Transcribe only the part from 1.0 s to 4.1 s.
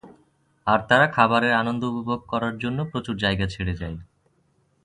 খাবারের আনন্দ উপভোগ করার জন্য প্রচুর জায়গা ছেড়ে যায়।